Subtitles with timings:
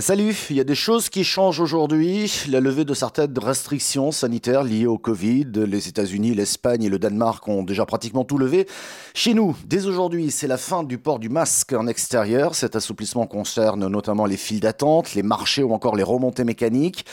[0.00, 2.44] Salut, il y a des choses qui changent aujourd'hui.
[2.48, 5.46] La levée de certaines restrictions sanitaires liées au Covid.
[5.66, 8.68] Les États-Unis, l'Espagne et le Danemark ont déjà pratiquement tout levé.
[9.14, 12.54] Chez nous, dès aujourd'hui, c'est la fin du port du masque en extérieur.
[12.54, 17.04] Cet assouplissement concerne notamment les files d'attente, les marchés ou encore les remontées mécaniques.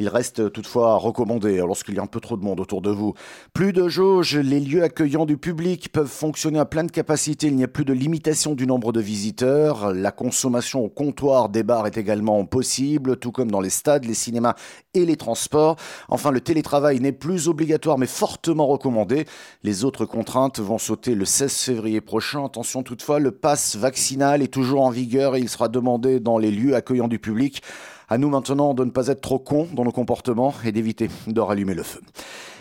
[0.00, 3.14] Il reste toutefois recommandé lorsqu'il y a un peu trop de monde autour de vous.
[3.52, 7.48] Plus de jauge, les lieux accueillants du public peuvent fonctionner à pleine capacité.
[7.48, 9.92] Il n'y a plus de limitation du nombre de visiteurs.
[9.92, 14.14] La consommation au comptoir des bars est également possible, tout comme dans les stades, les
[14.14, 14.54] cinémas
[14.94, 15.74] et les transports.
[16.08, 19.24] Enfin, le télétravail n'est plus obligatoire mais fortement recommandé.
[19.64, 22.44] Les autres contraintes vont sauter le 16 février prochain.
[22.44, 26.52] Attention toutefois, le pass vaccinal est toujours en vigueur et il sera demandé dans les
[26.52, 27.62] lieux accueillants du public.
[28.10, 31.40] À nous maintenant de ne pas être trop cons dans nos comportements et d'éviter de
[31.40, 32.00] rallumer le feu.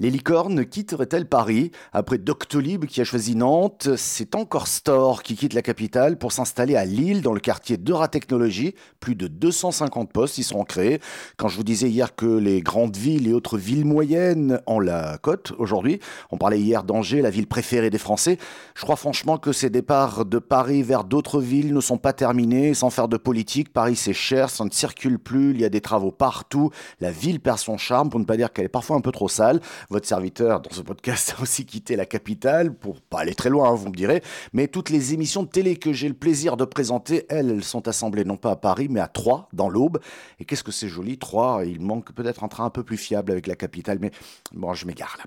[0.00, 5.54] Les licornes quitteraient-elles Paris Après Doctolib qui a choisi Nantes, c'est encore Store qui quitte
[5.54, 8.76] la capitale pour s'installer à Lille dans le quartier d'Euratechnologie.
[9.00, 11.00] Plus de 250 postes y seront créés.
[11.36, 15.18] Quand je vous disais hier que les grandes villes et autres villes moyennes ont la
[15.18, 15.98] cote aujourd'hui,
[16.30, 18.38] on parlait hier d'Angers, la ville préférée des Français.
[18.76, 22.72] Je crois franchement que ces départs de Paris vers d'autres villes ne sont pas terminés.
[22.72, 25.82] Sans faire de politique, Paris c'est cher, ça ne circule plus, il y a des
[25.82, 26.70] travaux partout.
[27.00, 29.28] La ville perd son charme, pour ne pas dire qu'elle est parfois un peu trop
[29.28, 29.60] sale.
[29.90, 33.68] Votre serviteur, dans ce podcast, a aussi quitté la capitale, pour pas aller très loin,
[33.68, 34.22] hein, vous me direz.
[34.54, 37.88] Mais toutes les émissions de télé que j'ai le plaisir de présenter, elles, elles sont
[37.88, 39.98] assemblées non pas à Paris, mais à Troyes, dans l'Aube.
[40.40, 41.64] Et qu'est-ce que c'est joli, Troyes.
[41.66, 44.10] Il manque peut-être un train un peu plus fiable avec la capitale, mais
[44.54, 45.24] bon, je m'égare là.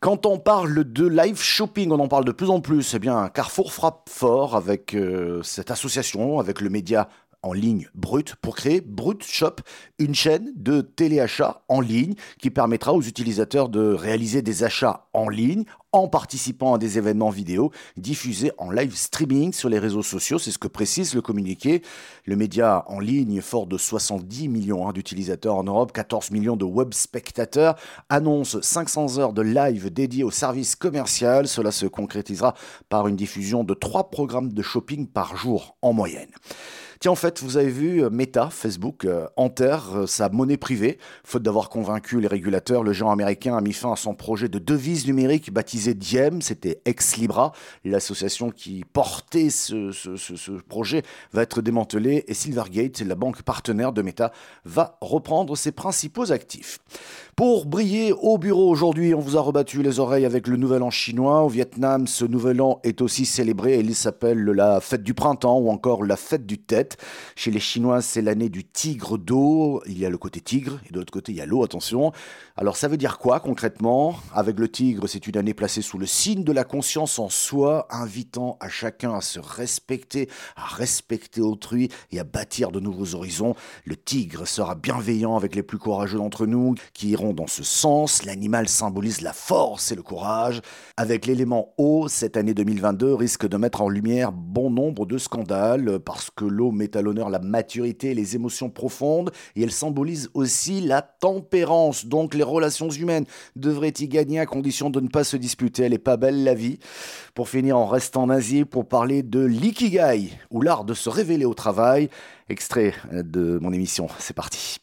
[0.00, 2.94] Quand on parle de live shopping, on en parle de plus en plus.
[2.94, 7.08] Eh bien, Carrefour frappe fort avec euh, cette association, avec le média
[7.46, 9.56] en ligne Brut pour créer Brut Shop,
[9.98, 15.28] une chaîne de téléachat en ligne qui permettra aux utilisateurs de réaliser des achats en
[15.28, 20.38] ligne en participant à des événements vidéo diffusés en live streaming sur les réseaux sociaux.
[20.38, 21.82] C'est ce que précise le communiqué.
[22.24, 26.64] Le média en ligne, fort de 70 millions hein, d'utilisateurs en Europe, 14 millions de
[26.64, 27.76] web spectateurs,
[28.08, 31.46] annonce 500 heures de live dédiés au service commercial.
[31.46, 32.54] Cela se concrétisera
[32.88, 36.30] par une diffusion de trois programmes de shopping par jour en moyenne.
[37.00, 40.98] Tiens, en fait, vous avez vu euh, Meta, Facebook, euh, enterre euh, sa monnaie privée.
[41.24, 44.58] Faute d'avoir convaincu les régulateurs, le géant américain a mis fin à son projet de
[44.58, 46.42] devise numérique baptisé Diem.
[46.42, 47.52] C'était Ex Libra.
[47.84, 51.02] L'association qui portait ce, ce, projet
[51.32, 54.32] va être démantelée et Silvergate, la banque partenaire de Meta,
[54.64, 56.78] va reprendre ses principaux actifs.
[57.36, 60.90] Pour briller au bureau aujourd'hui, on vous a rebattu les oreilles avec le nouvel an
[60.90, 61.42] chinois.
[61.42, 65.70] Au Vietnam, ce nouvel an est aussi célébré il s'appelle la fête du printemps ou
[65.70, 66.58] encore la fête du
[67.34, 69.82] Chez les Chinois, c'est l'année du tigre d'eau.
[69.86, 72.12] Il y a le côté tigre et de l'autre côté, il y a l'eau, attention.
[72.56, 74.16] Alors ça veut dire quoi concrètement?
[74.32, 77.86] Avec le tigre, c'est une année placée sous le signe de la conscience en soi,
[77.90, 83.54] invitant à chacun à se respecter, à respecter autrui et à bâtir de nouveaux horizons.
[83.84, 88.24] Le tigre sera bienveillant avec les plus courageux d'entre nous qui iront dans ce sens.
[88.24, 90.60] L'animal symbolise la force et le courage.
[90.96, 95.98] Avec l'élément eau, cette année 2022 risque de mettre en lumière bon nombre de scandales
[96.00, 100.30] parce que l'eau met à l'honneur la maturité et les émotions profondes et elle symbolise
[100.34, 102.06] aussi la tempérance.
[102.06, 103.24] Donc les relations humaines
[103.56, 105.84] devraient y gagner à condition de ne pas se disputer.
[105.84, 106.78] Elle est pas belle la vie.
[107.34, 111.44] Pour finir, on reste en Asie pour parler de l'ikigai ou l'art de se révéler
[111.44, 112.08] au travail.
[112.48, 114.06] Extrait de mon émission.
[114.18, 114.78] C'est parti.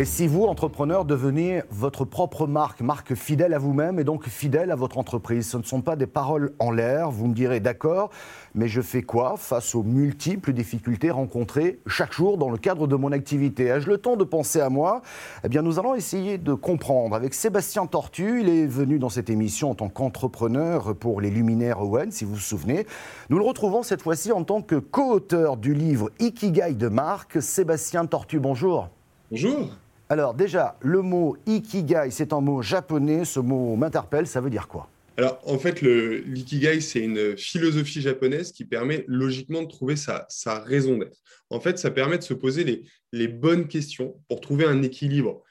[0.00, 4.70] Et si vous, entrepreneur, devenez votre propre marque, marque fidèle à vous-même et donc fidèle
[4.70, 8.10] à votre entreprise, ce ne sont pas des paroles en l'air, vous me direz d'accord,
[8.54, 12.94] mais je fais quoi face aux multiples difficultés rencontrées chaque jour dans le cadre de
[12.94, 13.64] mon activité?
[13.64, 15.02] Ai-je le temps de penser à moi?
[15.42, 17.16] Eh bien, nous allons essayer de comprendre.
[17.16, 21.82] Avec Sébastien Tortu, il est venu dans cette émission en tant qu'entrepreneur pour les Luminaires
[21.82, 22.86] Owen, si vous vous souvenez.
[23.30, 27.42] Nous le retrouvons cette fois-ci en tant que co-auteur du livre Ikigai de marque.
[27.42, 28.90] Sébastien Tortu, bonjour.
[29.32, 29.70] Bonjour.
[30.10, 33.26] Alors déjà, le mot ikigai, c'est un mot japonais.
[33.26, 34.88] Ce mot m'interpelle, ça veut dire quoi?
[35.18, 40.26] Alors, en fait, l'ikigai, c'est une philosophie japonaise qui permet logiquement de trouver sa,
[40.64, 41.18] raison d'être.
[41.50, 45.42] En fait, ça permet de se poser les, bonnes questions pour trouver un équilibre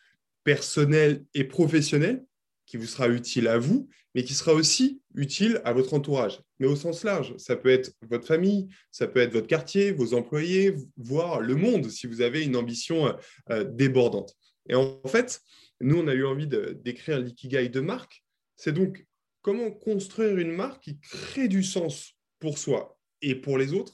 [0.43, 2.25] personnel et professionnel
[2.65, 6.41] qui vous sera utile à vous, mais qui sera aussi utile à votre entourage.
[6.59, 10.13] Mais au sens large, ça peut être votre famille, ça peut être votre quartier, vos
[10.13, 13.13] employés, voire le monde, si vous avez une ambition
[13.51, 14.33] euh, débordante.
[14.69, 15.41] Et en fait,
[15.81, 18.23] nous, on a eu envie d'écrire l'ikigai de marque.
[18.55, 19.05] C'est donc
[19.41, 23.93] comment construire une marque qui crée du sens pour soi et pour les autres,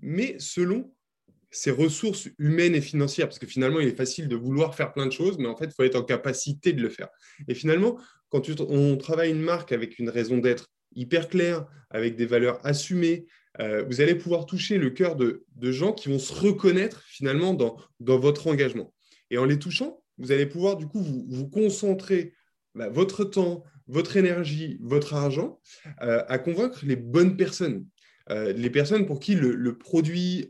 [0.00, 0.92] mais selon
[1.50, 5.06] ses ressources humaines et financières, parce que finalement, il est facile de vouloir faire plein
[5.06, 7.08] de choses, mais en fait, il faut être en capacité de le faire.
[7.48, 7.98] Et finalement,
[8.28, 13.26] quand on travaille une marque avec une raison d'être hyper claire, avec des valeurs assumées,
[13.60, 17.78] euh, vous allez pouvoir toucher le cœur de, gens qui vont se reconnaître finalement dans,
[18.00, 18.92] votre engagement.
[19.30, 22.34] Et en les touchant, vous allez pouvoir du coup vous, concentrer
[22.74, 25.60] bah, votre temps, votre énergie, votre argent
[26.02, 27.86] euh, à convaincre les bonnes personnes.
[28.30, 30.48] Euh, les personnes pour qui le, produit,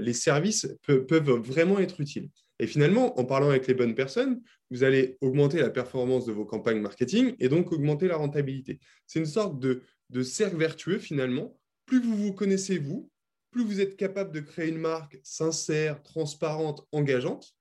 [0.00, 2.30] les services peuvent vraiment être utiles.
[2.60, 4.40] Et finalement, en parlant avec les bonnes personnes,
[4.70, 8.80] vous allez augmenter la performance de vos campagnes marketing et donc augmenter la rentabilité.
[9.06, 11.58] C'est une sorte de, de cercle vertueux finalement
[11.88, 13.10] plus vous vous connaissez vous,
[13.50, 17.54] plus vous êtes capable de créer une marque sincère, transparente, engageante,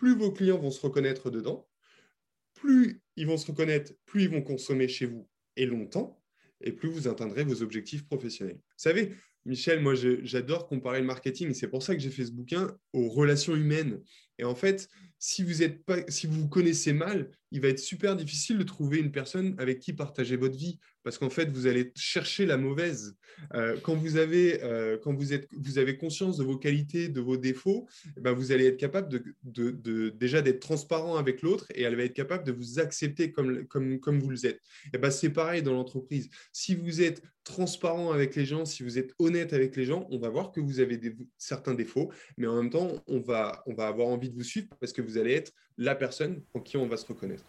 [0.00, 1.68] plus vos clients vont se reconnaître dedans,
[2.54, 6.24] plus ils vont se reconnaître, plus ils vont consommer chez vous et longtemps,
[6.62, 8.56] et plus vous atteindrez vos objectifs professionnels.
[8.56, 9.12] Vous savez,
[9.44, 12.74] Michel, moi j'adore comparer le marketing, et c'est pour ça que j'ai fait ce bouquin
[12.94, 14.02] aux relations humaines.
[14.40, 14.88] Et en fait,
[15.18, 18.62] si vous êtes pas, si vous vous connaissez mal, il va être super difficile de
[18.62, 22.56] trouver une personne avec qui partager votre vie parce qu'en fait, vous allez chercher la
[22.56, 23.16] mauvaise.
[23.54, 27.20] Euh, quand vous avez, euh, quand vous êtes, vous avez conscience de vos qualités, de
[27.20, 31.66] vos défauts, eh ben, vous allez être capable de, de, déjà d'être transparent avec l'autre
[31.74, 34.60] et elle va être capable de vous accepter comme, comme, comme vous le êtes.
[34.86, 36.28] Et eh ben, c'est pareil dans l'entreprise.
[36.52, 40.18] Si vous êtes transparent avec les gens, si vous êtes honnête avec les gens, on
[40.18, 41.00] va voir que vous avez
[41.38, 44.68] certains défauts, mais en même temps, on va, on va avoir envie de vous suivre
[44.80, 47.44] parce que vous allez être la personne en qui on va se reconnaître.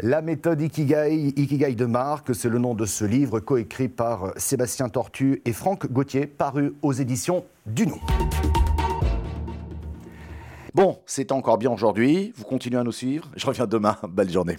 [0.00, 4.88] La méthode Ikigai, Ikigai de marque, c'est le nom de ce livre coécrit par Sébastien
[4.88, 7.98] Tortu et Franck Gauthier, paru aux éditions Duno.
[10.74, 12.32] Bon, c'est encore bien aujourd'hui.
[12.36, 13.28] Vous continuez à nous suivre.
[13.34, 13.96] Je reviens demain.
[14.08, 14.56] Belle journée.